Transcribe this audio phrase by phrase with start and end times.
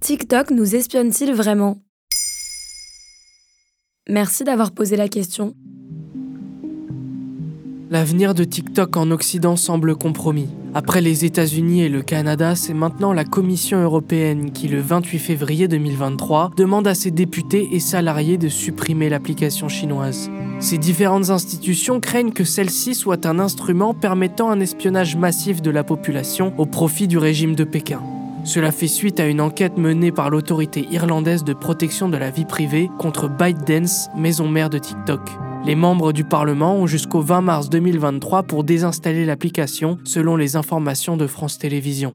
[0.00, 1.78] TikTok nous espionne-t-il vraiment?
[4.08, 5.54] Merci d'avoir posé la question.
[7.90, 10.48] L'avenir de TikTok en Occident semble compromis.
[10.76, 15.68] Après les États-Unis et le Canada, c'est maintenant la Commission européenne qui, le 28 février
[15.68, 20.32] 2023, demande à ses députés et salariés de supprimer l'application chinoise.
[20.58, 25.84] Ces différentes institutions craignent que celle-ci soit un instrument permettant un espionnage massif de la
[25.84, 28.02] population au profit du régime de Pékin.
[28.42, 32.46] Cela fait suite à une enquête menée par l'autorité irlandaise de protection de la vie
[32.46, 35.20] privée contre ByteDance, maison mère de TikTok.
[35.66, 41.16] Les membres du Parlement ont jusqu'au 20 mars 2023 pour désinstaller l'application, selon les informations
[41.16, 42.12] de France Télévisions.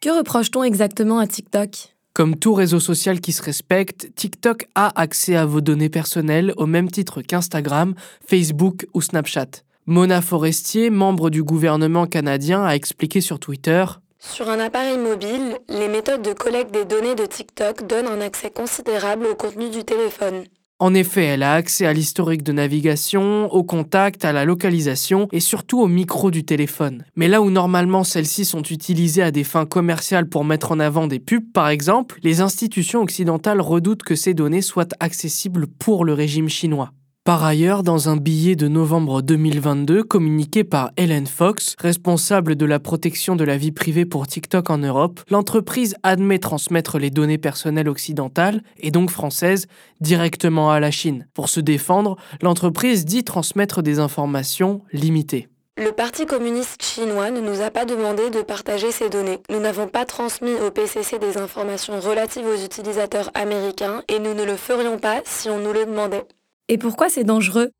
[0.00, 1.94] Que reproche-t-on exactement à TikTok?
[2.14, 6.66] Comme tout réseau social qui se respecte, TikTok a accès à vos données personnelles au
[6.66, 7.94] même titre qu'Instagram,
[8.26, 9.62] Facebook ou Snapchat.
[9.86, 13.84] Mona Forestier, membre du gouvernement canadien, a expliqué sur Twitter
[14.18, 18.50] sur un appareil mobile, les méthodes de collecte des données de TikTok donnent un accès
[18.50, 20.44] considérable au contenu du téléphone.
[20.78, 25.40] En effet, elle a accès à l'historique de navigation, au contact, à la localisation et
[25.40, 27.04] surtout au micro du téléphone.
[27.16, 31.06] Mais là où normalement celles-ci sont utilisées à des fins commerciales pour mettre en avant
[31.06, 36.12] des pubs par exemple, les institutions occidentales redoutent que ces données soient accessibles pour le
[36.12, 36.92] régime chinois.
[37.26, 42.78] Par ailleurs, dans un billet de novembre 2022 communiqué par Helen Fox, responsable de la
[42.78, 47.88] protection de la vie privée pour TikTok en Europe, l'entreprise admet transmettre les données personnelles
[47.88, 49.66] occidentales, et donc françaises,
[50.00, 51.26] directement à la Chine.
[51.34, 55.48] Pour se défendre, l'entreprise dit transmettre des informations limitées.
[55.78, 59.40] Le Parti communiste chinois ne nous a pas demandé de partager ces données.
[59.50, 64.44] Nous n'avons pas transmis au PCC des informations relatives aux utilisateurs américains et nous ne
[64.44, 66.24] le ferions pas si on nous le demandait.
[66.68, 67.70] Et pourquoi c'est dangereux?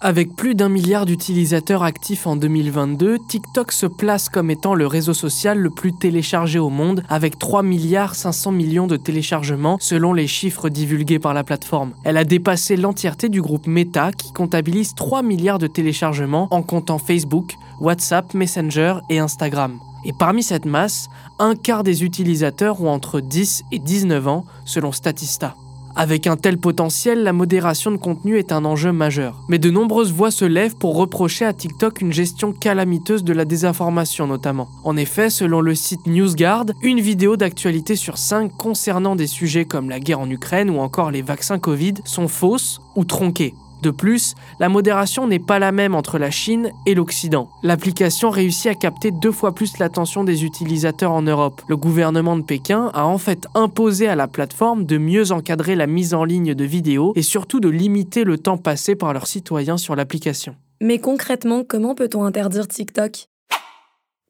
[0.00, 5.12] Avec plus d'un milliard d'utilisateurs actifs en 2022, TikTok se place comme étant le réseau
[5.12, 10.28] social le plus téléchargé au monde, avec 3 milliards 500 millions de téléchargements selon les
[10.28, 11.94] chiffres divulgués par la plateforme.
[12.04, 16.98] Elle a dépassé l'entièreté du groupe Meta qui comptabilise 3 milliards de téléchargements en comptant
[16.98, 19.80] Facebook, WhatsApp, Messenger et Instagram.
[20.04, 21.08] Et parmi cette masse,
[21.40, 25.56] un quart des utilisateurs ont entre 10 et 19 ans selon Statista.
[26.00, 29.42] Avec un tel potentiel, la modération de contenu est un enjeu majeur.
[29.48, 33.44] Mais de nombreuses voix se lèvent pour reprocher à TikTok une gestion calamiteuse de la
[33.44, 34.68] désinformation notamment.
[34.84, 39.90] En effet, selon le site NewsGuard, une vidéo d'actualité sur 5 concernant des sujets comme
[39.90, 43.54] la guerre en Ukraine ou encore les vaccins Covid sont fausses ou tronquées.
[43.82, 47.48] De plus, la modération n'est pas la même entre la Chine et l'Occident.
[47.62, 51.62] L'application réussit à capter deux fois plus l'attention des utilisateurs en Europe.
[51.68, 55.86] Le gouvernement de Pékin a en fait imposé à la plateforme de mieux encadrer la
[55.86, 59.76] mise en ligne de vidéos et surtout de limiter le temps passé par leurs citoyens
[59.76, 60.56] sur l'application.
[60.80, 63.28] Mais concrètement, comment peut-on interdire TikTok?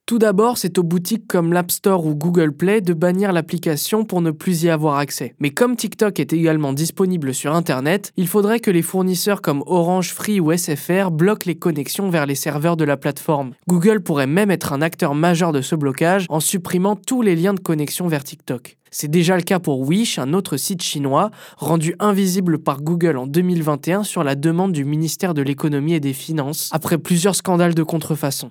[0.08, 4.22] Tout d'abord, c'est aux boutiques comme l'App Store ou Google Play de bannir l'application pour
[4.22, 5.34] ne plus y avoir accès.
[5.38, 10.14] Mais comme TikTok est également disponible sur Internet, il faudrait que les fournisseurs comme Orange,
[10.14, 13.52] Free ou SFR bloquent les connexions vers les serveurs de la plateforme.
[13.69, 17.52] Google pourrait même être un acteur majeur de ce blocage en supprimant tous les liens
[17.52, 18.78] de connexion vers TikTok.
[18.90, 23.26] C'est déjà le cas pour Wish, un autre site chinois, rendu invisible par Google en
[23.26, 27.82] 2021 sur la demande du ministère de l'économie et des finances, après plusieurs scandales de
[27.82, 28.50] contrefaçon.